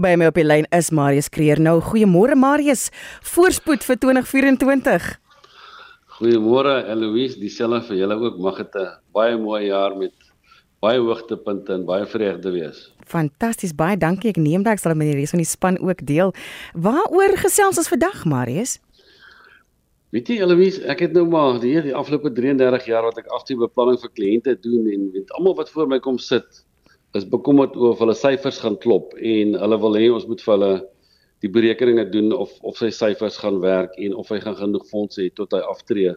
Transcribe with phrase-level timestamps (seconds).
[0.00, 1.60] By my op die lyn is Marius Kreer.
[1.60, 2.86] Nou, goeiemôre Marius.
[3.34, 5.08] Voorspoed vir 2024.
[6.16, 8.38] Goeiemôre Eloise, dieselfde vir julle ook.
[8.40, 10.14] Mag dit 'n baie mooi jaar met
[10.80, 12.94] baie hoogtepunte en baie vreugde wees.
[13.04, 14.30] Fantasties, baie dankie.
[14.30, 16.32] Ek neem dat ek sal met die res van die span ook deel.
[16.72, 18.80] Waaroor gesels ons vandag, Marius?
[20.12, 24.00] Weet jy Eloise, ek het nou maar die, die afgelope 33 jaar wat ek aftreebeplanning
[24.00, 26.64] vir kliënte doen en weet almal wat voor my kom sit
[27.18, 30.54] is bekommerd oor of hulle syfers gaan klop en hulle wil hê ons moet vir
[30.54, 30.72] hulle
[31.44, 35.22] die berekeninge doen of of sy syfers gaan werk en of hy gaan genoeg fondse
[35.22, 36.14] hê tot hy aftree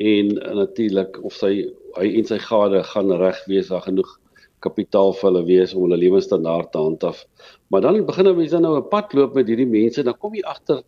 [0.00, 1.52] en natuurlik of sy
[1.98, 4.10] hy en sy gade gaan reg wees daar genoeg
[4.64, 7.24] kapitaal vir hulle wees om hulle lewensstandaard te handhaaf.
[7.72, 10.42] Maar dan begin nou mense nou 'n pad loop met hierdie mense, dan kom jy
[10.44, 10.82] agter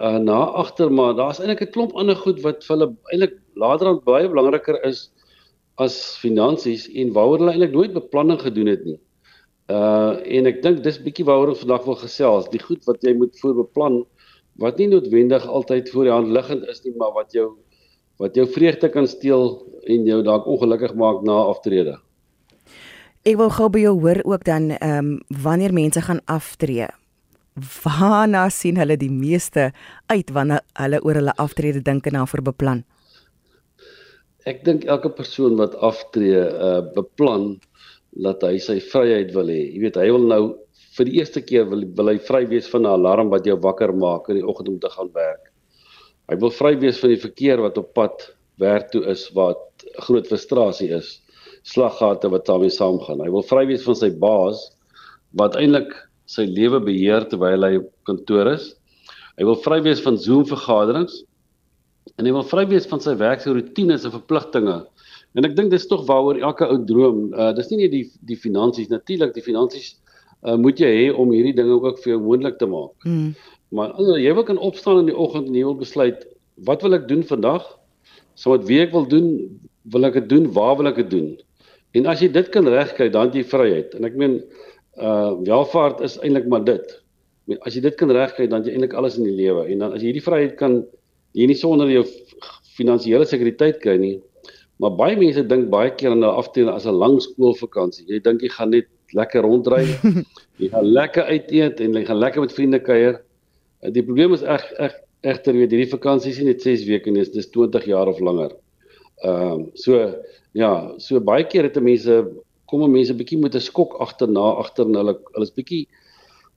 [0.00, 3.88] uh na agter maar daar's eintlik 'n klomp ander goed wat vir hulle eintlik later
[3.88, 5.10] aan baie belangriker is
[5.78, 8.98] as finansies en waaroor hulle eintlik nooit beplanning gedoen het nie.
[9.68, 13.14] Uh en ek dink dis bietjie waaroor ons vandag wil gesels, die goed wat jy
[13.16, 14.02] moet voorbeplan
[14.58, 17.52] wat nie noodwendig altyd voor die hand liggend is nie, maar wat jou
[18.18, 19.52] wat jou vreugde kan steel
[19.86, 21.94] en jou dalk ongelukkig maak na aftrede.
[23.22, 26.88] Ek wil gou by jou hoor ook dan ehm um, wanneer mense gaan aftree.
[27.84, 29.72] Waarna sien hulle die meeste
[30.06, 32.84] uit wanneer hulle oor hulle aftrede dink en daarvoor beplan?
[34.46, 37.56] Ek dink elke persoon wat aftree uh beplan
[38.22, 39.64] dat hy sy vryheid wil hê.
[39.74, 40.42] Jy weet, hy wil nou
[40.96, 43.92] vir die eerste keer wil, wil hy vry wees van 'n alarm wat jou wakker
[43.92, 45.50] maak in die oggend om te gaan werk.
[46.30, 50.26] Hy wil vry wees van die verkeer wat op pad werk toe is wat groot
[50.26, 51.20] frustrasie is.
[51.62, 53.20] Slaggate wat daarmee saamgaan.
[53.20, 54.70] Hy wil vry wees van sy baas
[55.34, 55.94] wat eintlik
[56.26, 58.74] sy lewe beheer terwyl hy op kantoor is.
[59.38, 61.24] Hy wil vry wees van Zoom vergaderings
[62.16, 64.78] en hy wil vry wees van sy werk se rotines en verpligtinge.
[65.36, 67.28] En ek dink dis tog waaroor elke ou droom.
[67.34, 69.96] Uh dis nie net die die finansies natuurlik, die finansies
[70.46, 72.94] uh moet jy hê om hierdie dinge ook vir jou moontlik te maak.
[73.04, 73.34] Mm.
[73.76, 76.24] Maar as jy wil kan opstaan in die oggend en jy wil besluit
[76.66, 77.66] wat wil ek doen vandag?
[78.38, 79.28] So wat wie ek wil doen,
[79.92, 81.28] wil ek dit doen, waar wil ek dit doen?
[81.98, 83.94] En as jy dit kan regkry, dan jy vryheid.
[83.98, 84.40] En ek meen
[84.98, 86.94] uh welvaart is eintlik maar dit.
[87.64, 89.68] As jy dit kan regkry, dan jy eintlik alles in die lewe.
[89.70, 90.82] En dan as jy hierdie vryheid kan
[91.34, 92.04] jy nie sonder jou
[92.78, 94.16] finansiële sekuriteit kry nie.
[94.78, 98.06] Maar baie mense dink baie keer aan 'n aftrede as 'n lang skoolvakansie.
[98.06, 99.84] Jy dink jy gaan net lekker rondry.
[100.62, 103.20] jy gaan lekker uit eet en jy gaan lekker met vriende kuier.
[103.82, 104.94] Die probleem is eg eg
[105.26, 108.54] egter weet hierdie vakansie is net 6 weke nie, dit is 20 jaar of langer.
[109.24, 110.14] Ehm um, so
[110.54, 112.22] ja, so baie keer het mense
[112.68, 115.88] kom mense bietjie met 'n skok agterna agter hulle hulle is bietjie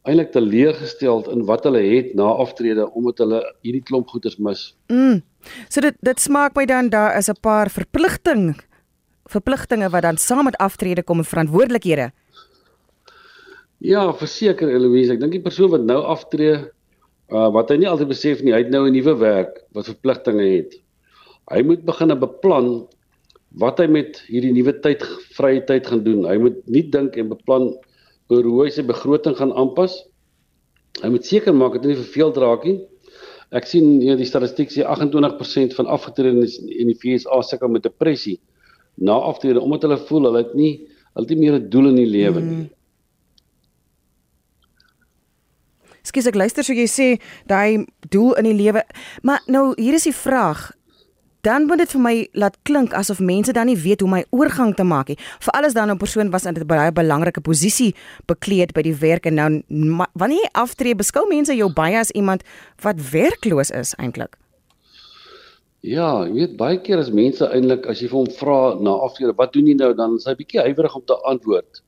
[0.10, 4.72] eintlik teleurgesteld in wat hulle het na aftrede omdat hulle hierdie klomp goeders mis.
[4.90, 5.22] Mm.
[5.70, 8.56] So dit dit smaak my dan daar is 'n paar verpligting
[9.32, 12.12] verpligtinge wat dan saam met aftrede kom en verantwoordelikhede.
[13.78, 16.58] Ja, verseker Eloise, ek dink die persoon wat nou aftree,
[17.32, 20.44] uh, wat hy nie altyd besef nie, hy het nou 'n nuwe werk wat verpligtinge
[20.44, 20.76] het.
[21.50, 22.88] Hy moet begin beplan
[23.60, 25.04] wat hy met hierdie nuwe tyd
[25.36, 26.26] vrye tyd gaan doen.
[26.26, 27.74] Hy moet nie dink en beplan
[28.32, 29.98] oor hoe hy sy begroting gaan aanpas.
[31.02, 32.80] Hy moet seker maak dat hy nie verveeld raak nie.
[33.52, 38.40] Ek sien ja, die statistiek sê 28% van afgetredenes in die FSA sukkel met depressie
[38.96, 40.74] na aftrede omdat hulle voel hulle het nie
[41.12, 42.56] hulle het nie meer 'n doel in die lewe nie.
[42.56, 42.70] Hmm.
[46.04, 47.08] Skus ek luister so jy sê
[47.48, 48.84] daai doel in die lewe,
[49.22, 50.72] maar nou hier is die vraag,
[51.42, 54.76] dan moet dit vir my laat klink asof mense dan nie weet hoe my oorgang
[54.76, 55.18] te maak nie.
[55.40, 57.96] Veral as dan 'n persoon was in 'n baie belangrike posisie
[58.28, 59.64] bekleed by die werk en nou
[60.14, 62.44] wanneer jy aftree, beskou mense jou baie as iemand
[62.82, 64.38] wat werkloos is eintlik.
[65.82, 69.34] Ja, jy weet baie keer as mense eintlik as jy vir hom vra na aftrede,
[69.38, 71.82] wat doen jy nou dan is hy bietjie huiwerig om te antwoord.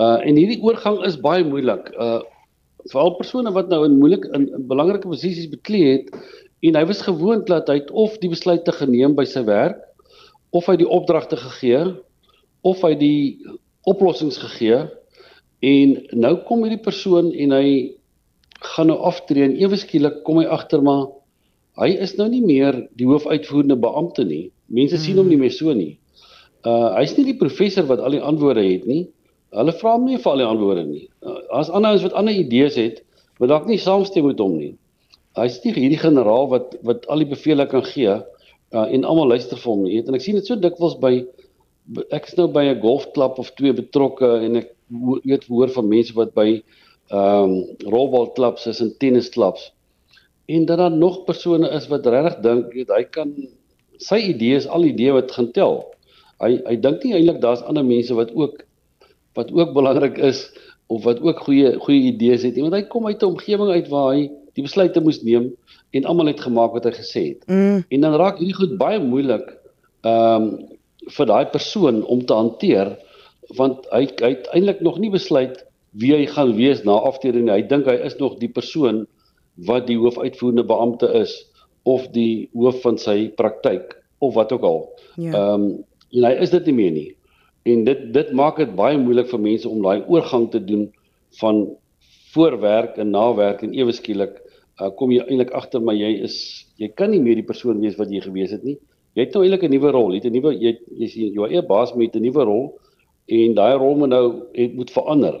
[0.00, 1.88] Uh en hierdie oorgang is baie moeilik.
[1.96, 2.20] Uh
[2.90, 6.24] veral persone wat nou in moeilik in, in belangrike posisies bekleed het,
[6.62, 9.80] en hy was gewoond dat hy of die besluite geneem by sy werk
[10.54, 11.82] of hy die opdragte gegee
[12.62, 13.22] of hy die
[13.90, 14.84] oplossings gegee.
[15.66, 17.66] En nou kom hierdie persoon en hy
[18.74, 21.08] gaan nou aftree en ewe skielik kom hy agter maar
[21.82, 24.52] hy is nou nie meer die hoofuitvoerende beampte nie.
[24.70, 25.04] Mense hmm.
[25.06, 25.96] sien hom nie meer so nie.
[26.62, 29.08] Uh hy's nie die professor wat al die antwoorde het nie.
[29.56, 31.08] Hulle vra hom nie vir al die antwoorde nie.
[31.26, 33.02] Uh, as ander ouens wat ander idees het
[33.42, 34.76] wat dalk nie saamstem met hom nie
[35.38, 38.12] hy's nie hierdie generaal wat wat al die bevele kan gee
[38.72, 40.00] uh, en almal luister vir hom nie.
[40.00, 41.14] En ek sien dit so dikwels by
[42.14, 44.72] ek is nou by 'n golfklub of twee betrokke en ek
[45.24, 46.48] weet hoor van mense wat by
[47.12, 47.54] ehm um,
[47.92, 49.72] rolbalklubs is en tennisklubs.
[50.48, 53.32] En dan dan nog persone is wat regtig dink weet hy kan
[53.98, 55.82] sy idees al die idee wat gaan tel.
[56.40, 58.64] Hy hy dink nie eintlik daar's ander mense wat ook
[59.34, 60.50] wat ook belangrik is
[60.86, 63.88] of wat ook goeie goeie idees het nie, want hy kom uit 'n omgewing uit
[63.88, 65.50] waar hy die besluite moes neem
[65.96, 67.46] en almal het gemaak wat hy gesê het.
[67.48, 67.84] Mm.
[67.88, 69.48] En dan raak hierdie goed baie moeilik
[70.02, 70.52] ehm um,
[71.02, 72.92] vir daai persoon om te hanteer
[73.58, 75.64] want hy hy het eintlik nog nie besluit
[75.98, 77.50] wie hy gaan wees na aftrede nie.
[77.52, 79.02] Hy dink hy is nog die persoon
[79.66, 81.34] wat die hoofuitvoerende beampte is
[81.82, 84.84] of die hoof van sy praktyk of wat ook al.
[85.16, 85.32] Ja.
[85.32, 85.48] Ehm ja.
[85.54, 85.66] um,
[86.12, 87.10] en hy is dit nie meer nie.
[87.72, 90.90] En dit dit maak dit baie moeilik vir mense om daai oorgang te doen
[91.40, 91.62] van
[92.34, 94.38] voorwerk en nawerk en ewe skielik
[94.80, 96.36] uh, kom jy eintlik agter maar jy is
[96.80, 98.78] jy kan nie meer die persoon wees wat jy gewees het nie.
[99.14, 101.62] Jy het nou eintlik 'n nuwe rol, jy het 'n nuwe jy jy's jou eie
[101.62, 102.64] baas met 'n nuwe rol
[103.28, 105.40] en daai rol moet nou het moet verander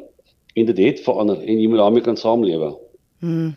[0.54, 2.76] en dit het verander en jy moet daarmee kan saamlewe.
[3.20, 3.56] Hmm.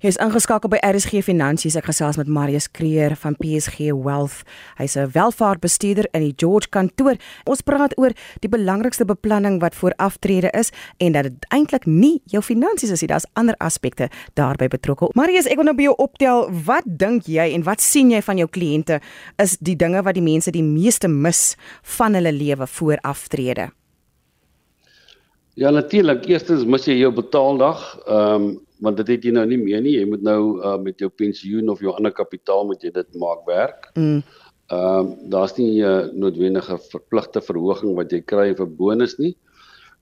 [0.00, 1.74] Hy is ingeskakel by RSG Finansies.
[1.76, 4.46] Ek gesels met Marius Kreer van PSG Wealth.
[4.78, 7.20] Hy's 'n welvaartbestuurder in die George kantoor.
[7.44, 12.22] Ons praat oor die belangrikste beplanning wat voor aftrede is en dat dit eintlik nie
[12.24, 13.08] jou finansies is nie.
[13.08, 15.10] Daar's ander aspekte daarbey betrokke.
[15.12, 18.38] Marius, ek wil nou by jou optel, wat dink jy en wat sien jy van
[18.38, 19.00] jou kliënte
[19.36, 23.68] is die dinge wat die mense die meeste mis van hulle lewe voor aftrede?
[25.54, 27.98] Ja natuurlik, eerstens mis jy jou betaaldag.
[28.06, 29.96] Ehm um, want dit het jy nou nie meer nie.
[29.98, 33.44] Jy moet nou uh, met jou pensioen of jou ander kapitaal moet jy dit maak
[33.48, 33.90] werk.
[33.96, 34.22] Mm.
[34.70, 39.36] Ehm um, daar's nie 'n uh, noodwendige verpligte verhoging wat jy kry vir bonus nie.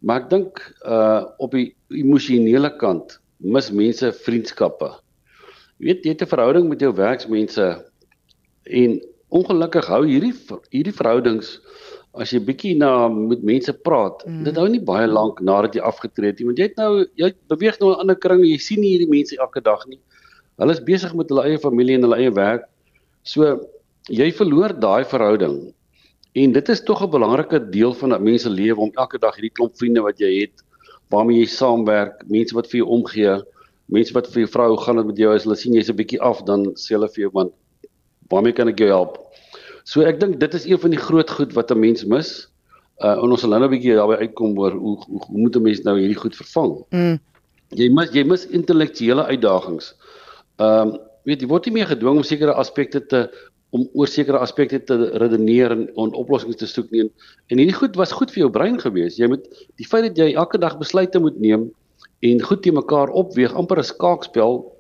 [0.01, 4.91] Maar ek dink uh op die emosionele kant mis mense vriendskappe.
[5.79, 7.67] Jy weet jy het 'n verhouding met jou werksmense
[8.65, 10.35] en ongelukkig hou hierdie
[10.71, 11.59] hierdie verhoudings
[12.23, 14.43] as jy bietjie na met mense praat, mm.
[14.45, 17.33] dit hou nie baie lank nadat jy afgetree het nie, want jy het nou jy
[17.53, 20.01] beweeg nou 'n ander kring, jy sien nie hierdie mense elke dag nie.
[20.59, 22.67] Hulle is besig met hulle eie familie en hulle eie werk.
[23.23, 23.61] So
[24.09, 25.73] jy verloor daai verhouding.
[26.35, 29.35] En dit is tog 'n belangrike deel van 'n mens se lewe om elke dag
[29.35, 30.63] hierdie klomp vriende wat jy het,
[31.11, 33.43] waarmee jy saamwerk, mense wat vir jou omgee,
[33.87, 36.45] mense wat vir jou vrou gaan met jou as hulle sien jy's 'n bietjie af,
[36.45, 37.53] dan sê hulle vir jou want
[38.31, 39.19] waarmee kan ek jou help?
[39.89, 42.31] So ek dink dit is een van die groot goed wat 'n mens mis.
[43.01, 45.63] Uh en ons sal nou 'n bietjie daarby uitkom oor hoe hoe, hoe moet 'n
[45.63, 46.73] mens nou hierdie goed vervang?
[46.91, 47.19] Mm.
[47.71, 49.95] Jy mis jy mis intellektuele uitdagings.
[50.59, 53.29] Ehm um, weet jy word nie meer gedwing om sekere aspekte te
[53.71, 57.11] om oor sekere aspekte te redeneer en, en oplossings te soek nie.
[57.49, 59.19] En hierdie goed was goed vir jou brein gewees.
[59.19, 59.45] Jy moet
[59.77, 61.71] die feit dat jy elke dag besluite moet neem
[62.25, 64.73] en goed te mekaar opweeg, amper 'n skaakspel.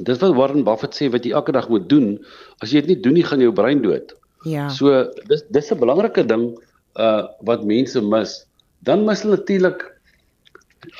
[0.00, 2.18] Dis wat Warren Buffett sê wat jy elke dag moet doen.
[2.60, 4.14] As jy dit nie doen nie, gaan jou brein dood.
[4.44, 4.68] Ja.
[4.68, 6.54] So dis dis 'n belangrike ding
[6.96, 8.46] uh wat mense mis.
[8.84, 9.82] Dan mis hulle natuurlik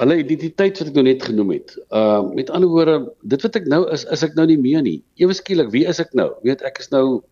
[0.00, 1.76] hulle identiteit wat ek nou net genoem het.
[1.91, 5.02] Uh met ander woorde, dit wat ek nou is, is ek nou nie meer nie.
[5.20, 6.32] Ewe skielik, wie is ek nou?
[6.43, 7.23] Weet ek is nou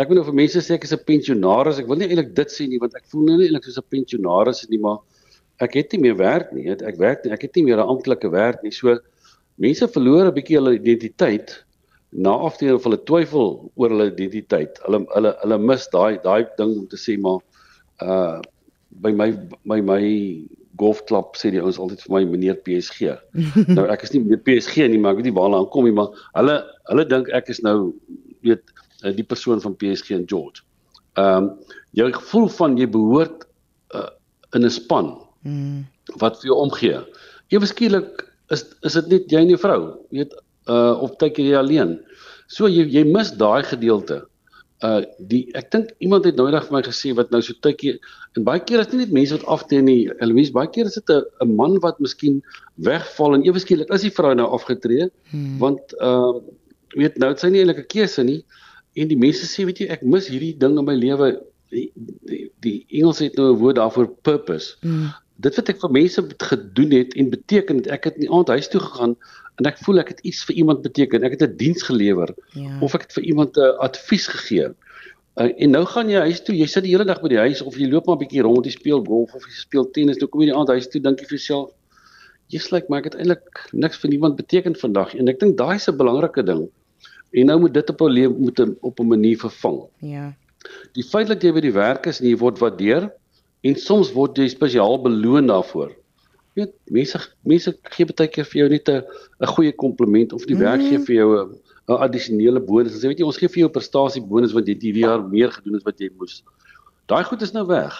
[0.00, 1.78] ek wil nou vir mense sê ek is 'n pensionaris.
[1.78, 3.90] Ek wil nie eintlik dit sê nie want ek voel nou nie eintlik soos 'n
[3.90, 4.98] pensionaris nie, maar
[5.60, 6.70] ek het nie meer werk nie.
[6.70, 7.32] Ek werk nie.
[7.32, 8.72] Ek het nie meer 'n amptelike werk nie.
[8.72, 8.98] So
[9.58, 11.64] mense verloor 'n bietjie hulle identiteit
[12.12, 14.80] na afdeling of hulle twyfel oor hulle identiteit.
[14.86, 17.40] Hulle hulle hulle mis daai daai ding om te sê maar
[18.04, 18.40] uh
[19.02, 19.30] by my
[19.64, 20.02] my my
[20.80, 23.16] golfklub sê die ouens altyd vir my meneer PSG.
[23.76, 26.12] nou ek is nie meneer PSG nie, maar ek weet nie waarna aankom nie, maar
[26.36, 26.58] hulle
[26.90, 27.92] hulle dink ek is nou
[28.44, 28.64] weet
[29.04, 30.64] uh, die persoon van PSG en George.
[31.20, 33.42] Ehm um, jou gevoel van jy behoort
[33.96, 34.08] uh,
[34.56, 35.10] in 'n span
[35.44, 35.80] mm.
[36.20, 37.02] wat vir jou omgee.
[37.52, 39.80] Ewe skielik is is dit net jy en jou vrou.
[40.10, 40.36] Jy weet
[40.70, 41.96] uh of kyk jy alleen.
[42.48, 44.22] So jy jy mis daai gedeelte.
[44.82, 47.98] Uh die ek dink iemand het noudag vir my gesê wat nou so tydjie
[48.36, 50.10] en baie keer is dit nie net mense wat afteen nie.
[50.20, 52.42] Elise baie keer is dit 'n 'n man wat miskien
[52.76, 55.58] wegval en ewe skielik is die vrou nou afgetree hmm.
[55.58, 56.34] want uh
[56.96, 58.42] weet nou sy nie eintlik 'n keuse nie
[58.94, 61.40] en die mense sê weet jy ek mis hierdie ding in my lewe
[61.72, 61.90] die,
[62.28, 64.76] die die Engels het nou 'n woord daarvoor purpose.
[64.82, 65.14] Hmm.
[65.42, 68.52] Dit wat ek vir mense gedoen het en beteken het ek het in die aand
[68.54, 69.16] huis toe gegaan
[69.60, 71.24] en ek voel ek het iets vir iemand beteken.
[71.26, 72.78] Ek het 'n diens gelewer ja.
[72.80, 74.72] of ek het vir iemand 'n advies gegee.
[75.40, 77.62] Uh, en nou gaan jy huis toe, jy sit die hele dag by die huis
[77.64, 80.28] of jy loop maar 'n bietjie rond, jy speel golf of jy speel tennis, nou
[80.28, 81.70] kom jy die aand huis toe, dink jy vir jouself,
[82.52, 85.76] jy's like maar ek het eintlik niks vir niemand beteken vandag en ek dink daai
[85.76, 86.68] is 'n belangrike ding.
[87.32, 89.80] En nou moet dit op 'n lewe moet op 'n manier vervang.
[90.00, 90.34] Ja.
[90.92, 93.10] Die feit dat jy by die werk is en jy word waardeer
[93.62, 95.92] en soms word jy spesiaal beloon daarvoor
[96.54, 99.02] weet mense mense gee baie keer vir jou net 'n
[99.40, 100.64] 'n goeie kompliment of die mm.
[100.66, 102.98] werk gee vir jou 'n 'n addisionele bonus.
[102.98, 105.50] Sê weet jy ons gee vir jou prestasie bonus want jy het hierdie jaar meer
[105.50, 106.42] gedoen as wat jy moes.
[107.10, 107.94] Daai goed is nou weg.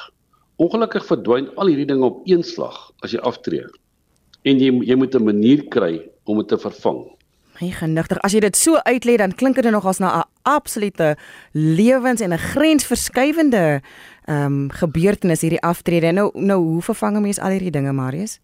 [0.62, 3.66] Ongelukkig verdwyn al hierdie dinge op een slag as jy aftree.
[4.46, 7.10] En jy jy moet 'n manier kry om dit te vervang.
[7.60, 11.16] My genigtig, as jy dit so uitlê dan klink dit nog as na 'n absolute
[11.52, 13.82] lewens en 'n grensverskuivende
[14.24, 16.12] ehm um, gebeurtenis hierdie aftrede.
[16.12, 18.40] Nou nou hoe vervang 'n mens al hierdie dinge, Marius?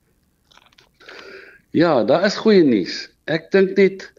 [1.70, 3.10] Ja, daar is goeie nuus.
[3.24, 4.12] Ek dink net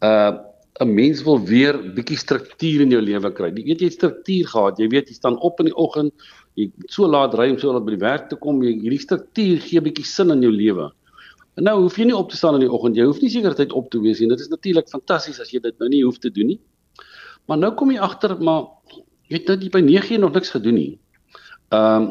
[0.00, 0.38] uh
[0.80, 3.50] 'n mens wil weer bietjie struktuur in jou lewe kry.
[3.52, 4.78] Jy weet jy struktuur gehad.
[4.78, 6.12] Jy weet jy staan op in die oggend,
[6.54, 8.62] jy so laat ry om so laat by die werk te kom.
[8.62, 10.90] Jy hierdie struktuur gee bietjie sin in jou lewe.
[11.60, 12.96] En nou hoef jy nie op te staan in die oggend.
[12.96, 14.30] Jy hoef nie seker tyd op te wees nie.
[14.32, 16.60] Dit is natuurlik fantasties as jy dit nou nie hoef te doen nie.
[17.46, 18.70] Maar nou kom jy agter maar
[19.28, 20.92] jy het nou by 9 nog niks gedoen nie.
[21.72, 22.10] Ehm um,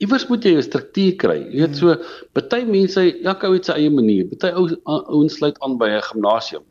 [0.00, 1.38] iewers moet jy 'n struktuur kry.
[1.52, 1.94] Jy weet so,
[2.32, 4.26] party mense, elke ou het sy eie manier.
[4.28, 6.64] Party ou ouens sluit aan by 'n gimnasium.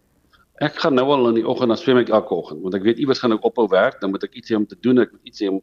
[0.61, 2.99] Ek gaan nou al in die oggend dan swem ek elke oggend want ek weet
[2.99, 5.25] iewers gaan ek ophou werk, dan moet ek iets hê om te doen, ek moet
[5.25, 5.61] iets hê om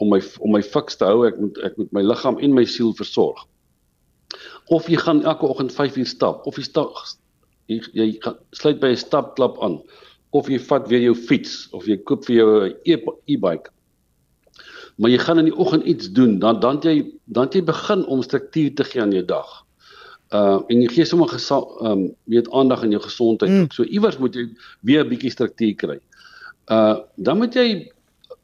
[0.00, 2.64] om my om my fiks te hou, ek moet ek moet my liggaam en my
[2.64, 3.44] siel versorg.
[4.68, 6.90] Of jy gaan elke oggend 5 uur stap, of jy stap
[7.68, 9.80] jy, jy gaan sluit by 'n stapklub aan,
[10.32, 12.74] of jy vat weer jou fiets of jy koop vir jou 'n
[13.26, 13.68] e-bike.
[13.68, 13.81] E
[14.96, 18.22] maar jy gaan in die oggend iets doen, dan dan jy dan jy begin om
[18.22, 19.50] struktuur te gee aan jou dag.
[20.32, 23.50] Uh en jy gee sommer ehm um, weet aandag aan jou gesondheid.
[23.50, 23.70] Mm.
[23.70, 24.48] So iewers moet jy
[24.80, 25.98] weer 'n bietjie struktuur kry.
[26.68, 27.92] Uh dan moet jy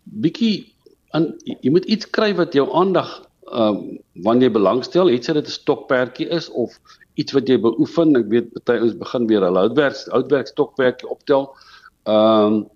[0.05, 0.75] bietjie
[1.11, 5.33] aan jy moet iets kry wat jou aandag ehm um, wanneer jy belangstel, het sy
[5.33, 6.81] dit 'n stokperdjie is of
[7.14, 8.17] iets wat jy beoefen.
[8.17, 11.49] Ek weet party ons begin weer hulle houtwerk houtwerk stokperdjie optel.
[12.05, 12.67] Ehm um,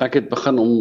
[0.00, 0.72] ek het begin om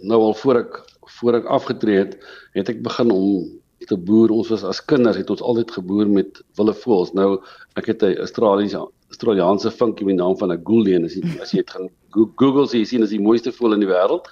[0.00, 2.16] nou al voor ek voor ek afgetree het,
[2.56, 3.50] het ek begin om
[3.86, 4.30] te boer.
[4.30, 7.12] Ons was as kinders het ons altyd geboer met wilde voëls.
[7.18, 7.40] Nou
[7.80, 11.04] ek het 'n Australiese Australiese vinkie met die naam van 'n Gouldian.
[11.04, 13.80] As jy as jy dit gaan Google sê, jy sien as die mooiste voël in
[13.80, 14.26] die wêreld.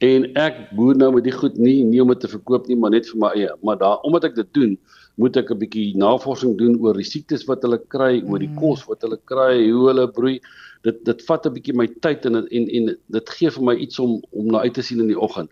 [0.00, 2.90] En ek boer nou met die goed nie nie om dit te verkoop nie, maar
[2.90, 3.50] net vir my eie.
[3.62, 4.78] Maar daar omdat ek dit doen,
[5.16, 8.56] moet ek 'n bietjie navorsing doen oor die siektes wat hulle kry, oor die mm.
[8.56, 10.40] kos wat hulle kry, hoe hulle broei.
[10.82, 13.98] Dit dit vat 'n bietjie my tyd en en en dit gee vir my iets
[13.98, 15.50] om om na uit te sien in die oggend.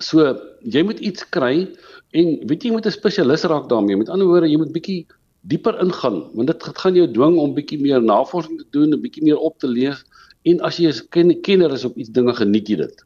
[0.00, 1.68] So jy moet iets kry
[2.16, 3.96] en weet jy moet 'n spesialis raak daarmee.
[3.96, 5.06] Met ander woorde, jy moet bietjie
[5.40, 9.24] dieper ingaan want dit gaan jou dwing om bietjie meer navorsing te doen, 'n bietjie
[9.24, 10.04] meer op te lees
[10.42, 13.04] en as jy 'n ken, kenner is op iets dinge geniet jy dit.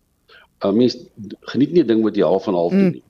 [0.63, 0.97] 'n uh, Mens
[1.53, 3.03] geniet nie 'n ding wat jy half van half doen nie.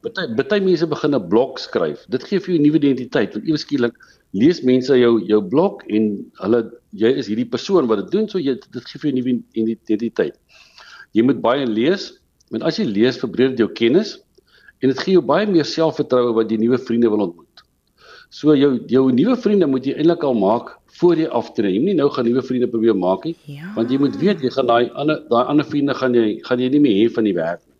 [0.00, 0.36] Party mm.
[0.36, 2.04] party mense begin 'n blog skryf.
[2.08, 3.94] Dit gee vir jou 'n nuwe identiteit want ewe skielik
[4.32, 6.60] lees mense jou jou blog en hulle
[6.92, 9.74] jy is hierdie persoon wat dit doen, so jy dit gee vir jou 'n nuwe
[9.84, 10.36] identiteit.
[11.12, 12.19] Jy moet baie lees
[12.50, 14.18] Want as jy lees, verbreek dit jou kennis
[14.80, 17.64] en dit gee jou baie meer selfvertroue wat jy nuwe vriende wil ontmoet.
[18.30, 21.72] So jou jou nuwe vriende moet jy eintlik al maak voor jy aftree.
[21.74, 23.70] Jy moenie nou gaan nuwe vriende probeer maak nie, ja.
[23.76, 26.70] want jy moet weet jy gaan daai ander daai ander vriende gaan jy gaan jy
[26.74, 27.76] nie meer hê van die werk nie.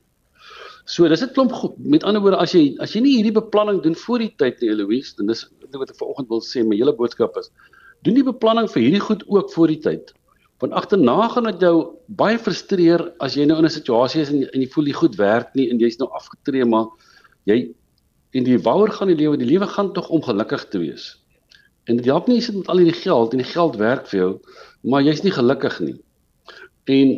[0.90, 1.74] So dis 'n klomp goed.
[1.78, 4.70] Met ander woorde, as jy as jy nie hierdie beplanning doen voor die tyd nie,
[4.70, 7.50] Eloise, dan dis wat ek vanoggend wil sê, my hele boodskap is,
[8.02, 10.14] doen die beplanning vir hierdie goed ook voor die tyd.
[10.60, 11.76] Want agterna gaan dit jou
[12.06, 15.16] baie frustreer as jy nou in 'n situasie is en, en jy voel jy goed
[15.16, 16.86] werk nie en jy's nou afgetree maar
[17.48, 17.72] jy
[18.36, 21.16] en die wouer gaan die lewe die lewe gaan tog om gelukkig te wees.
[21.88, 24.20] En dit help nie jy sit met al hierdie geld en die geld werk vir
[24.20, 24.32] jou
[24.82, 25.96] maar jy's nie gelukkig nie.
[26.84, 27.16] En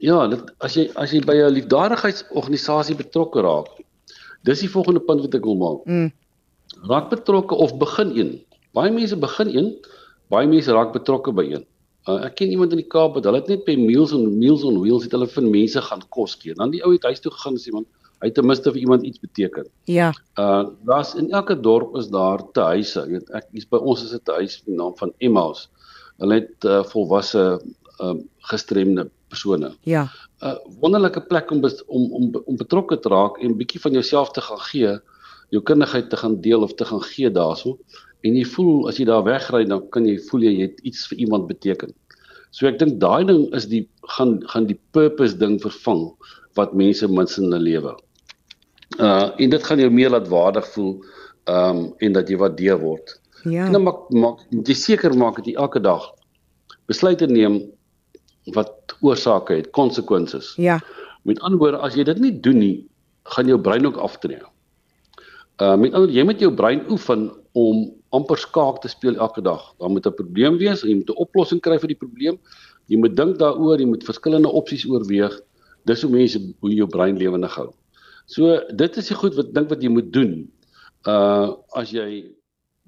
[0.00, 3.70] ja, dit as jy as jy by 'n liefdadigheidsorganisasie betrokke raak.
[4.44, 5.80] Dis die volgende punt wat ek wil maak.
[5.86, 6.12] Mm.
[6.88, 8.30] Raak betrokke of begin een.
[8.72, 9.68] Baie mense begin een,
[10.30, 11.64] baie mense raak betrokke by een.
[12.08, 14.62] Uh, ek ken iemand in die Kaap wat hulle het net by Meals on Meals
[14.64, 16.54] on Wheels het hulle vir mense gaan kos gee.
[16.56, 17.84] Dan die ou het huis toe gegaan en sê man,
[18.22, 19.68] hy het ten minste vir iemand iets beteken.
[19.90, 20.08] Ja.
[20.40, 23.04] Uh daar's in elke dorp is daar te huise.
[23.04, 25.68] Jy weet ek is by ons is dit 'n huis met die naam van Emmaus.
[26.18, 27.44] Hulle het uh, volwasse
[28.00, 28.16] uh,
[28.50, 29.74] gestremde persone.
[29.84, 30.08] Ja.
[30.40, 34.30] 'n uh, Wonderlike plek om om om om betrokke te raak en bietjie van jouself
[34.30, 34.98] te gaan gee,
[35.50, 37.78] jou kundigheid te gaan deel of te gaan gee daarso
[38.26, 41.22] en jy voel as jy daar wegry dan kan jy voel jy het iets vir
[41.26, 41.94] iemand beteken.
[42.50, 43.84] So ek dink daai ding is die
[44.16, 46.08] gaan gaan die purpose ding vervang
[46.58, 47.94] wat mense mins in hulle lewe.
[48.98, 50.94] Uh en dit gaan jou meer laat waardig voel
[51.48, 53.18] um en dat jy waardeer word.
[53.44, 53.66] Ja.
[53.66, 56.08] En dan maak maak jy seker maak dat jy elke dag
[56.88, 57.60] besluite neem
[58.56, 60.54] wat oorsake het, konsekwensies.
[60.56, 60.78] Ja.
[61.28, 62.76] Met ander woorde, as jy dit nie doen nie,
[63.34, 64.40] gaan jou brein ook aftree.
[65.58, 69.62] Uh met ander jy moet jou brein oefen om amper skaak te speel elke dag.
[69.78, 72.38] Daar moet 'n probleem wees, jy moet 'n oplossing kry vir die probleem.
[72.86, 75.40] Jy moet dink daaroor, jy moet verskillende opsies oorweeg.
[75.84, 77.72] Dis hoe mense hoe jou brein lewendig hou.
[78.26, 80.48] So dit is die goed wat dink wat jy moet doen.
[81.06, 82.30] Uh as jy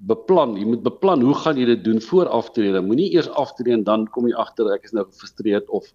[0.06, 2.80] beplan, jy moet beplan hoe gaan jy dit doen voor aftrede.
[2.80, 5.92] Moenie eers aftree en dan kom jy agter ek is nou gefrustreerd of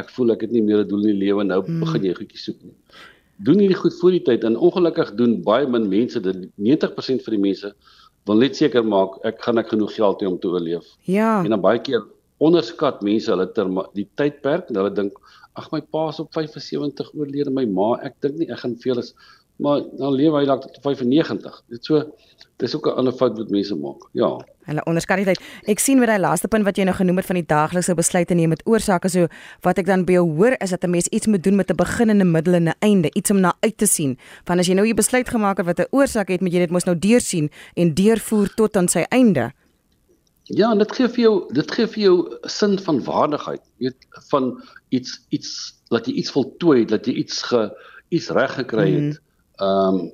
[0.00, 1.80] ek voel ek het nie meer 'n doel in die lewe nou hmm.
[1.80, 2.74] begin jy goedjies soek nie.
[3.36, 7.34] Doen hierdie goed voor die tyd en ongelukkig doen baie min mense dit 90% van
[7.34, 7.72] die mense
[8.28, 10.86] wil net seker maak ek gaan ek genoeg geld hê om te oorleef.
[11.10, 11.42] Ja.
[11.42, 12.04] En dan baie keer
[12.44, 15.18] onderskat mense hulle term die tydperk en hulle dink
[15.60, 19.02] ag my pa is op 75 oorlede my ma ek dink nie ek gaan veel
[19.02, 19.12] as
[19.56, 21.62] maar dan lewe hy dalk tot 95.
[21.68, 22.02] Dit so
[22.56, 24.08] dis ook 'n ander fout wat mense maak.
[24.12, 24.38] Ja.
[24.64, 25.40] Hulle onderskat dit.
[25.66, 28.34] Ek sien met daai laaste punt wat jy nou genoem het van die daaglikse besluite
[28.34, 29.26] neem met oorsake so
[29.60, 31.76] wat ek dan by jou hoor is dat 'n mens iets moet doen met 'n
[31.76, 34.18] begin en 'n middel en 'n einde, iets om na uit te sien.
[34.44, 36.70] Want as jy nou 'n besluit gemaak het wat 'n oorsaak het, moet jy dit
[36.70, 39.52] mos nou deursien en deurvoer tot aan sy einde.
[40.44, 43.62] Ja, dit gee vir jou dit gee vir jou sin van waardigheid.
[43.78, 43.96] Weet
[44.30, 47.70] van iets iets dat jy iets voltooi het, dat jy iets ge
[48.08, 49.00] iets reg gekry het.
[49.00, 49.23] Mm.
[49.62, 50.12] Ehm um,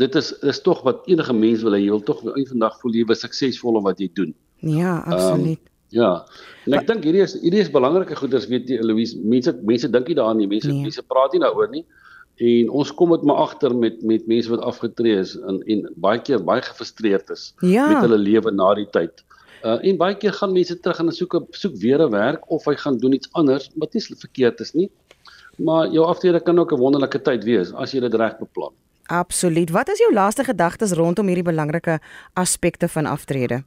[0.00, 1.82] dit is is tog wat enige mens wil hê.
[1.82, 4.34] Jy wil tog eendag voel jy is suksesvol in wat jy doen.
[4.60, 5.58] Ja, absoluut.
[5.58, 6.10] Um, ja.
[6.68, 9.18] En ek dink hierdie is hierdie is belangrike goeders weet jy Louise.
[9.18, 10.48] Mense mense dink nie daaraan nie.
[10.50, 10.84] Mense nee.
[10.86, 11.84] mense praat nie daaroor nie.
[12.40, 16.22] En ons kom dit maar agter met met mense wat afgetree is en en baie
[16.22, 17.88] keer baie gefrustreerd is ja.
[17.90, 19.24] met hulle lewe na die tyd.
[19.66, 22.76] Uh en baie keer gaan mense terug en soek soek weer 'n werk of hy
[22.80, 24.88] gaan doen iets anders wat nie verkeerd is nie.
[25.56, 28.72] Maar jou aftrede kan ook 'n wonderlike tyd wees as jy dit reg beplan.
[29.06, 29.70] Absoluut.
[29.70, 31.98] Wat is jou laaste gedagtes rondom hierdie belangrike
[32.34, 33.64] aspekte van aftrede?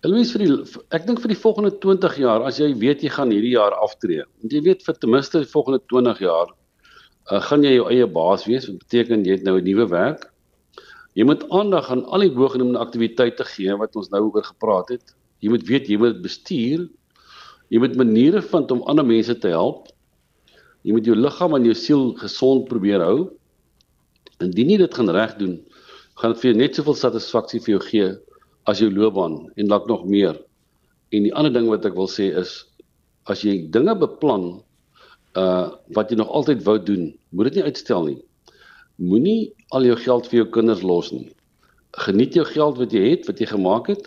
[0.00, 0.52] Louis vir die
[0.94, 4.24] ek dink vir die volgende 20 jaar as jy weet jy gaan hierdie jaar aftree.
[4.40, 6.52] Want jy weet vir ten minste die volgende 20 jaar
[7.30, 8.68] uh, gaan jy jou eie baas wees.
[8.70, 10.30] Wat beteken jy het nou 'n nuwe werk?
[11.16, 15.14] Jy moet aandag aan al die bogenoemde aktiwiteite gee wat ons nou oor gepraat het.
[15.40, 16.88] Jy moet weet jy moet bestuur.
[17.68, 19.88] Jy moet maniere vind om ander mense te help.
[20.86, 23.24] Jy moet jou liggaam en jou siel gesond probeer hou.
[24.44, 25.56] Indien jy dit gaan reg doen,
[26.20, 28.10] gaan dit vir jou net soveel satisfaksie vir jou gee
[28.70, 30.36] as jou loopbaan en dalk nog meer.
[31.10, 32.60] En die ander ding wat ek wil sê is
[33.26, 34.46] as jy dinge beplan
[35.36, 38.20] uh wat jy nog altyd wou doen, moet dit nie uitstel nie.
[39.02, 39.40] Moenie
[39.74, 41.26] al jou geld vir jou kinders los nie.
[42.06, 44.06] Geniet jou geld wat jy het, wat jy gemaak het.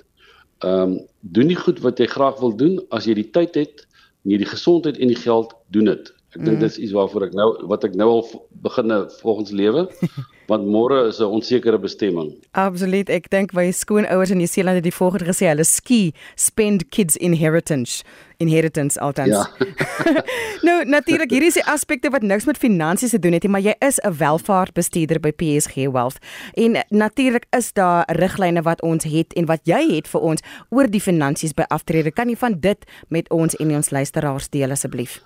[0.63, 3.83] Um doen die goed wat jy graag wil doen as jy die tyd het,
[4.23, 6.13] nie die gesondheid en die geld doen dit.
[6.29, 6.61] Ek dink mm.
[6.61, 8.27] dis iets waarvoor ek nou wat ek nou al
[8.61, 9.87] beginne volgens lewe
[10.49, 12.33] want môre is 'n onsekere bestemming.
[12.51, 13.09] Absoluut.
[13.09, 18.03] Ek dink my skoonouers in Nieu-Seeland het die volgende gesê, hulle ski spend kids inheritance
[18.37, 19.35] inheritance altens.
[19.35, 19.49] Ja.
[20.67, 23.65] nou natuurlik hierdie is die aspekte wat niks met finansies te doen het nie, maar
[23.65, 26.17] jy is 'n welvaartbestuurder by PSG Wealth.
[26.53, 30.87] En natuurlik is daar riglyne wat ons het en wat jy het vir ons oor
[30.87, 32.11] die finansies by aftrede.
[32.11, 35.21] Kan jy van dit met ons en ons luisteraars deel asseblief?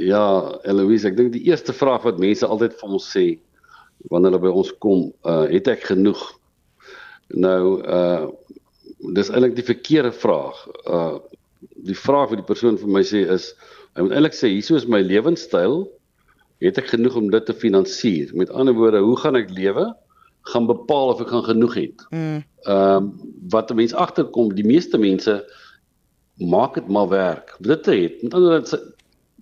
[0.00, 3.26] Ja, Eloise, ek dink die eerste vraag wat mense altyd vir ons sê
[4.10, 6.22] wanneer hulle by ons kom, uh het ek genoeg?
[7.34, 8.26] Nou uh
[9.14, 10.58] dis eintlik die verkeerde vraag.
[10.84, 11.20] Uh
[11.84, 13.52] die vraag wat die persoon vir my sê is,
[13.94, 15.84] hy moet eintlik sê, hieso is my lewenstyl,
[16.64, 18.32] het ek genoeg om dit te finansier?
[18.34, 19.92] Met ander woorde, hoe gaan ek lewe?
[20.44, 22.06] gaan bepaal of ek gaan genoeg het.
[22.10, 22.44] Mm.
[22.68, 23.12] Ehm um,
[23.48, 25.44] wat 'n mens agterkom, die meeste mense
[26.36, 27.56] maak dit maar werk.
[27.58, 28.22] Dit te het.
[28.22, 28.93] Met ander woorde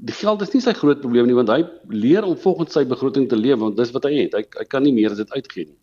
[0.03, 1.61] die geld is nie sy groot probleem nie want hy
[1.95, 4.35] leer om volgens sy begroting te leef want dis wat hy het.
[4.35, 5.79] Hy hy kan nie meer as dit uitgee nie.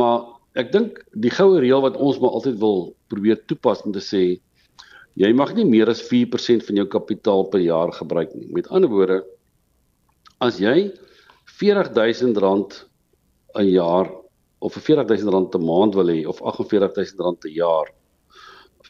[0.00, 0.24] Maar
[0.56, 4.24] ek dink die goue reël wat ons maar altyd wil probeer toepas om te sê
[5.20, 8.48] jy mag nie meer as 4% van jou kapitaal per jaar gebruik nie.
[8.56, 9.20] Met ander woorde
[10.44, 10.92] as jy
[11.56, 12.80] R40000
[13.56, 14.08] 'n jaar
[14.60, 17.92] of R40000 'n maand wil hê of R48000 'n jaar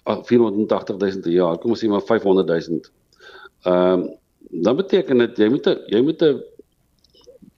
[0.07, 2.93] of 480000 'n jaar, kom ons sê maar 500000.
[3.67, 4.07] Ehm um,
[4.51, 6.43] dan beteken dit jy moet a, jy moet 'n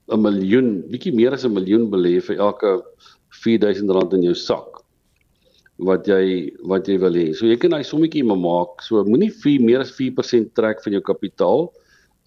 [0.08, 2.82] 'n miljoen, bietjie meer as 'n miljoen belê vir elke
[3.32, 4.78] R4000 in jou sak
[5.78, 7.34] wat jy wat jy wil hê.
[7.34, 8.82] So jy kan daai sommetjie maak.
[8.82, 11.70] So moenie 4 meer as 4% trek van jou kapitaal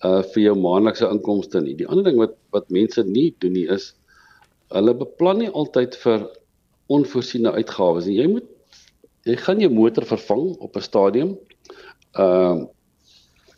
[0.03, 1.75] uh vir jou maandelikse inkomste nie.
[1.75, 3.93] Die ander ding wat wat mense nie doen nie is
[4.71, 6.27] hulle beplan nie altyd vir
[6.89, 8.17] onvoorsiene uitgawes nie.
[8.21, 8.47] Jy moet
[9.27, 11.37] jy gaan jou motor vervang op 'n stadium.
[12.15, 12.67] Ehm uh,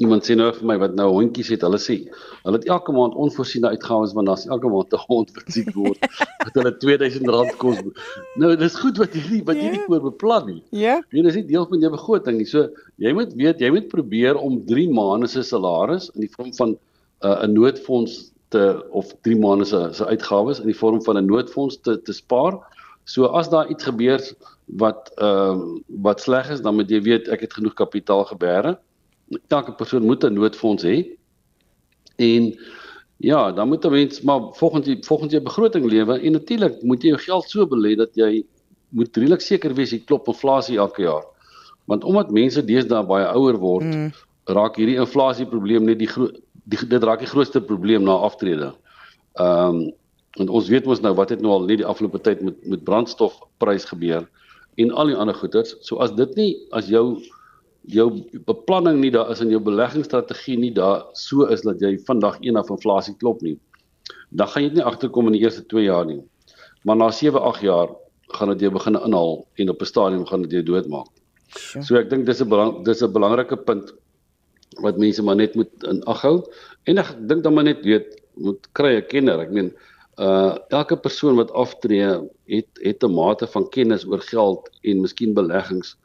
[0.04, 1.96] iemand sê nou vir my wat nou hondjies het, hulle sê
[2.44, 6.00] hulle het elke maand onvoorsiene uitgawes want daar's elke maand 'n hond wat siek word
[6.46, 7.82] wat hulle R2000 kos.
[8.42, 10.62] Nou dis goed wat jy wat jy nie oor beplan nie.
[10.84, 11.00] Ja.
[11.10, 12.50] Dit is nie deel van jou begroting nie.
[12.50, 16.54] So jy moet weet, jy moet probeer om 3 maande se salaris in die vorm
[16.60, 16.78] van 'n
[17.28, 21.26] uh, 'n noodfonds te of 3 maande se se uitgawes in die vorm van 'n
[21.26, 22.60] noodfonds te te spaar.
[23.06, 24.22] So as daar iets gebeur
[24.80, 28.80] wat ehm uh, wat sleg is, dan moet jy weet ek het genoeg kapitaal gebeere
[29.48, 31.06] elke persoon moet 'n noodfonds hê.
[32.16, 32.54] En
[33.18, 37.02] ja, dan moet 'n mens maar volgens die volgens jou begroting lewe en natuurlik moet
[37.02, 38.44] jy jou geld so belê dat jy
[38.90, 41.26] moet redelik seker wees jy klop inflasie elke jaar.
[41.86, 44.12] Want omdat mense deesdae baie ouer word, mm.
[44.46, 48.74] raak hierdie inflasie probleem net die groot dit raak die grootste probleem na aftrede.
[49.34, 49.92] Ehm um,
[50.34, 52.84] en ons weet mos nou wat het nou al net die afgelope tyd met met
[52.84, 54.24] brandstofprys gebeur
[54.82, 55.76] en al die ander goederes.
[55.86, 57.22] So as dit nie as jou
[57.88, 62.38] jou beplanning nie daar is in jou beleggingsstrategie nie daar so is dat jy vandag
[62.42, 63.58] een af inflasie klop nie
[64.34, 66.22] dan gaan jy nie agterkom in die eerste 2 jaar nie.
[66.84, 67.94] Maar na 7, 8 jaar
[68.38, 71.08] gaan dit jou begin inhaal en op 'n stadium gaan dit jou doodmaak.
[71.48, 71.84] Sure.
[71.86, 73.94] So ek dink dis 'n belang dis 'n belangrike punt
[74.82, 76.44] wat mense maar net moet in ag hou
[76.84, 79.40] en ek dink dan maar net weet moet kry 'n kenner.
[79.40, 79.74] Ek meen
[80.18, 85.34] uh elke persoon wat aftree het het 'n mate van kennis oor geld en miskien
[85.34, 85.96] beleggings.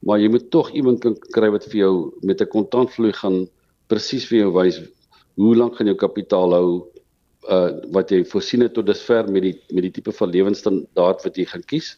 [0.00, 3.48] Maar jy moet tog iemand kan kry wat vir jou met 'n kontantvloei gaan
[3.88, 4.80] presies vir jou wys
[5.36, 6.68] hoe lank gaan jou kapitaal hou
[7.46, 11.36] uh wat jy voorsien het tot dusver met die met die tipe van lewensstandaard wat
[11.36, 11.96] jy gaan kies.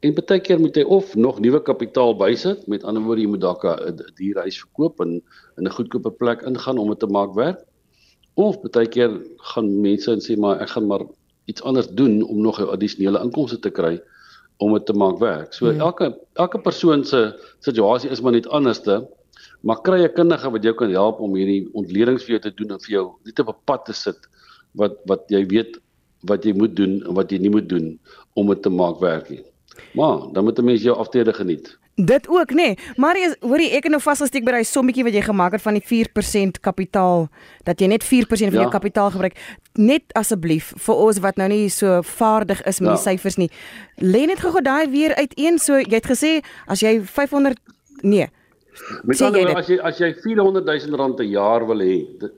[0.00, 3.42] En baie keer moet jy of nog nuwe kapitaal bysit, met ander woorde jy moet
[3.42, 5.20] dalk 'n duur huis verkoop en
[5.58, 7.64] in 'n goedkope plek ingaan om dit te maak werk.
[8.34, 9.20] Of baie keer
[9.54, 11.04] gaan mense en sê maar ek gaan maar
[11.46, 14.00] iets anders doen om nog 'n addisionele inkomste te kry
[14.60, 15.54] om dit te maak werk.
[15.56, 15.80] So hmm.
[15.80, 17.32] elke elke persoon se
[17.64, 19.00] situasie is maar net anderste.
[19.64, 22.76] Maar kry 'n kundige wat jou kan help om hierdie ontledings vir jou te doen
[22.76, 24.28] en vir jou net op 'n pad te sit
[24.72, 25.80] wat wat jy weet
[26.28, 27.98] wat jy moet doen en wat jy nie moet doen
[28.34, 29.44] om dit te maak werk nie.
[29.94, 31.78] Maar dan moet 'n mens jou aftrede geniet.
[32.04, 32.54] Dit ook nê.
[32.54, 32.78] Nee.
[32.96, 35.84] Maar hoorie ek het nou vasgesteek by daai sommetjie wat jy gemaak het van die
[35.84, 37.28] 4% kapitaal
[37.68, 38.64] dat jy net 4% van ja.
[38.64, 39.36] jou kapitaal gebruik.
[39.76, 42.96] Net asseblief vir ons wat nou nie so vaardig is met ja.
[42.96, 43.50] die syfers nie.
[44.00, 45.58] Lê net gou-gou daai weer uiteen.
[45.58, 47.58] So jy het gesê as jy 500
[48.02, 48.28] nee.
[49.04, 52.30] Met ander woorde as jy as jy 400 000 rand 'n jaar wil hê,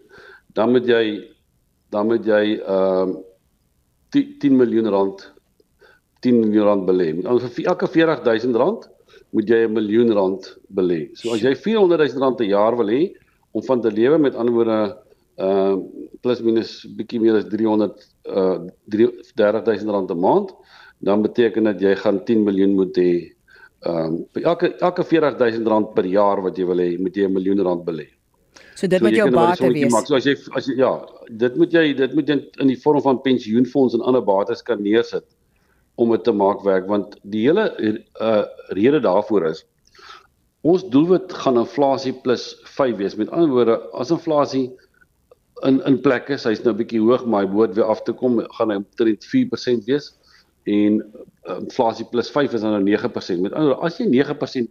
[0.54, 1.28] dan moet jy
[1.90, 3.20] dan moet jy ehm uh,
[4.12, 5.32] 10 miljoen rand
[6.20, 7.12] 10 miljoen rand belê.
[7.24, 8.88] Ander vir elke 40000 rand
[9.32, 11.10] moet jy 'n miljoen rand belê.
[11.16, 13.14] So as jy 400000 rand 'n jaar wil hê
[13.52, 14.96] om van te lewe met ander woorde
[15.38, 15.76] uh
[16.22, 17.96] plus minus bietjie meer as 300
[18.28, 20.52] uh 30000 rand 'n maand,
[21.00, 23.32] dan beteken dit jy gaan 10 miljoen moet hê.
[23.86, 27.60] Um elke elke 40000 rand per jaar wat jy wil hê, moet jy 'n miljoen
[27.60, 28.08] rand belê.
[28.74, 29.92] So dit so moet jou bate wees.
[29.92, 30.06] Maak.
[30.06, 33.00] So as jy as jy ja, dit moet jy dit moet in, in die vorm
[33.00, 35.24] van pensioenfonds en ander bates kan neersit
[35.94, 37.68] om dit te maak werk want die hele
[38.20, 38.42] uh
[38.76, 39.66] rede daarvoor is
[40.62, 43.16] ons doelwit gaan inflasie plus 5 wees.
[43.18, 44.70] Met ander woorde, as inflasie
[45.66, 48.12] in in plek is, hy's nou 'n bietjie hoog, maar hy behoort weer af te
[48.12, 50.12] kom, gaan hy omtrent 4% wees
[50.64, 53.42] en uh, inflasie plus 5 is dan nou 9%.
[53.42, 54.70] Met ander woorde, as jy 9%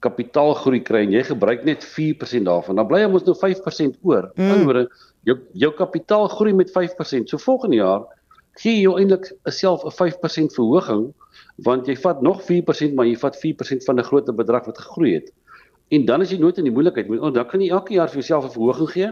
[0.00, 4.32] kapitaalgroei kry en jy gebruik net 4% daarvan, dan bly jy mos nou 5% oor.
[4.34, 4.50] Met mm.
[4.50, 4.86] ander woorde,
[5.28, 7.28] jou jou kapitaal groei met 5%.
[7.28, 8.06] So volgende jaar
[8.60, 11.12] gee jy eintlik self 'n 5% verhoging
[11.64, 15.14] want jy vat nog 4% maar jy vat 4% van 'n groter bedrag wat gegroei
[15.14, 15.32] het.
[15.88, 17.20] En dan is jy nooit in die moeilikheid nie.
[17.20, 19.10] Oh, dan kan jy elke jaar vir jouself 'n verhoging gee.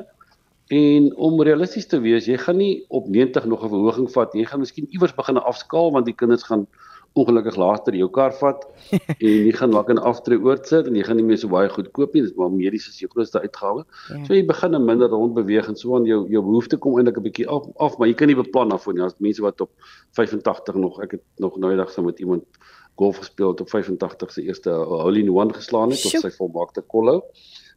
[0.68, 4.42] En om realisties te wees, jy gaan nie op 90 nog 'n verhoging vat nie.
[4.42, 6.66] Jy gaan miskien iewers begin afskaal want die kinders gaan
[7.14, 8.64] ongelukkig later jou kar vat
[9.24, 11.92] en jy gaan dalk 'n aftree oortsit en jy gaan nie meer so baie goed
[11.94, 13.84] koop nie, dis maar medies is jou grootste uitgawe.
[14.10, 14.24] Ja.
[14.26, 17.18] So jy begin 'n minder rond beweeg en so aan jou jou behoefte kom eintlik
[17.18, 19.02] 'n bietjie af, af, maar jy kan nie beplan daarvoor nie.
[19.02, 19.70] As mense wat op
[20.18, 22.44] 85 nog, ek het nog nou eendag saam met iemand
[22.96, 26.82] golf gespeel het op 85 se eerste hole in one geslaan het op sy volmaakte
[26.82, 27.22] kolhou.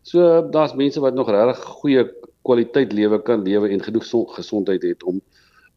[0.02, 2.06] So daar's mense wat nog regtig goeie
[2.42, 5.22] kwaliteit lewe kan lewe en genoeg gesondheid het om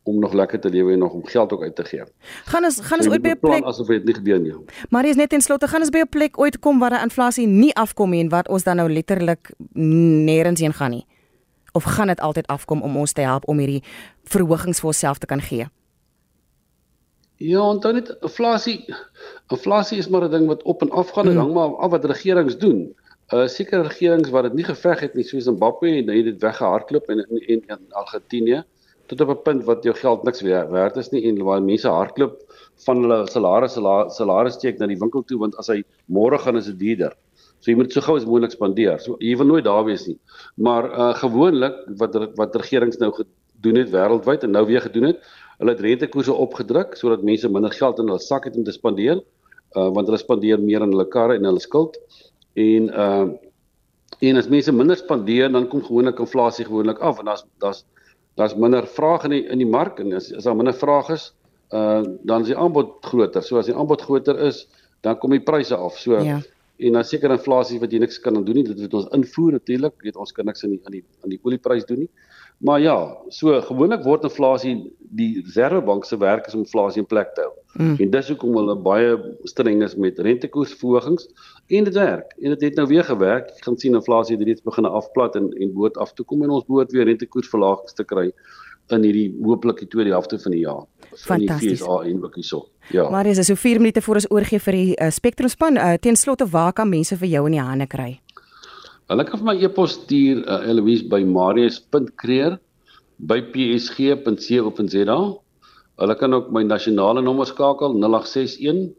[0.03, 2.03] om nog lekker te lewe en nog om geld ook uit te gee.
[2.45, 4.55] Gaan ons gaan ons ooit by 'n plek asof dit nie gebeur nie.
[4.89, 7.47] Maar is net ten slotte gaan ons by 'n plek ooit kom waar die inflasie
[7.47, 11.07] nie afkom nie en wat ons dan nou letterlik nêrens heen gaan nie.
[11.73, 13.83] Of gaan dit altyd afkom om ons te help om hierdie
[14.25, 15.67] verhogings vir onsself te kan gee?
[17.37, 18.95] Ja, dan net inflasie.
[19.49, 21.41] Inflasie is maar 'n ding wat op en af gaan en hmm.
[21.41, 22.97] hang maar af wat regerings doen.
[23.33, 27.09] Uh sekere regerings wat dit nie geveg het nie, soos Zimbabwe en het dit weggehardloop
[27.09, 28.65] en in en, en Argentinië
[29.11, 32.39] tot op 'n punt wat jou geld niks werd is nie en waar mense hardloop
[32.87, 33.75] van hulle salaris
[34.17, 37.17] salaris steek na die winkel toe want as hy môre gaan is dit duurder.
[37.61, 39.01] So jy moet so gou as moontlik spandeer.
[39.01, 40.19] So jy wil nooit daar wees nie.
[40.57, 45.21] Maar uh gewoonlik wat wat regerings nou gedoen het wêreldwyd en nou weer gedoen het,
[45.59, 49.21] hulle het rentekoerse opgedruk sodat mense minder geld in hulle sak het om te spandeer.
[49.77, 51.99] Uh want hulle spandeer meer aan hulle karre en hulle skuld.
[52.55, 53.29] En uh
[54.21, 57.85] en as mense minder spandeer, dan kom gewoonlik inflasie gewoonlik af en daar's daar's
[58.35, 61.31] daar's minder vraag in die in die mark en as as daar minder vraag is,
[61.75, 63.43] uh dan is die aanbod groter.
[63.43, 64.67] So as die aanbod groter is,
[65.01, 65.99] dan kom die pryse af.
[65.99, 66.41] So ja.
[66.81, 69.97] En dan seker inflasie wat jy niks kan doen nie, dit wat ons invoer natuurlik,
[70.05, 72.11] weet ons kan niks aan die aan die aan die olieprys doen nie.
[72.61, 72.97] Maar ja,
[73.33, 74.75] so gewoonlik word inflasie
[75.17, 77.53] die Reservebank se werk is om inflasie in plek te hou.
[77.79, 77.95] Mm.
[78.05, 79.15] En dis hoekom hulle baie
[79.49, 81.29] streng is met rentekoersverhogings
[81.79, 82.35] en dit werk.
[82.41, 83.49] En dit het nou weer gewerk.
[83.55, 86.53] Jy gaan sien inflasie het reeds begin afplat en en behoort af te kom en
[86.59, 88.29] ons behoort weer rentekoersverlagings te kry
[88.93, 90.85] in hierdie hooplik die tweede helfte van die jaar.
[91.15, 92.69] FSA en ook hierso.
[92.91, 93.09] Ja.
[93.11, 95.77] Maar is so 4 minute voor ons oorgee vir die uh, Spectrum span.
[95.77, 98.21] Uh, ten slotte waar kan mense vir jou in die hande kry?
[99.11, 102.59] Hulle kan vir my e-pos stuur uh, Eloise by marius.creer
[103.19, 105.19] by psg.co.za.
[106.01, 108.95] Hulle kan ook my nasionale nommer skakel 0861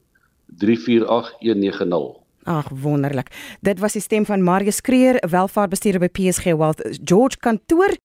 [0.59, 2.19] 348190.
[2.43, 3.29] Ag wonderlik.
[3.61, 7.95] Dit was die stem van Marius Kreer, welvaartbestuurder by PSG Wealth George kantoor